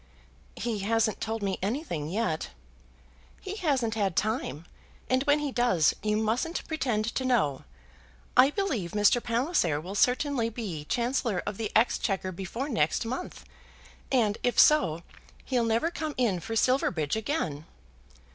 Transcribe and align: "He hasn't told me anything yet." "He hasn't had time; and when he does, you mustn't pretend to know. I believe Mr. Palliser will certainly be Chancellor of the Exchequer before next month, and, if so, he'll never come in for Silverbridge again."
"He 0.57 0.79
hasn't 0.79 1.21
told 1.21 1.43
me 1.43 1.59
anything 1.61 2.09
yet." 2.09 2.49
"He 3.39 3.57
hasn't 3.57 3.93
had 3.93 4.15
time; 4.15 4.65
and 5.11 5.21
when 5.25 5.37
he 5.37 5.51
does, 5.51 5.93
you 6.01 6.17
mustn't 6.17 6.67
pretend 6.67 7.05
to 7.13 7.23
know. 7.23 7.65
I 8.35 8.49
believe 8.49 8.93
Mr. 8.93 9.21
Palliser 9.21 9.79
will 9.79 9.93
certainly 9.93 10.49
be 10.49 10.85
Chancellor 10.85 11.43
of 11.45 11.57
the 11.57 11.71
Exchequer 11.75 12.31
before 12.31 12.67
next 12.67 13.05
month, 13.05 13.45
and, 14.11 14.39
if 14.41 14.57
so, 14.57 15.03
he'll 15.45 15.65
never 15.65 15.91
come 15.91 16.15
in 16.17 16.39
for 16.39 16.55
Silverbridge 16.55 17.15
again." 17.15 17.67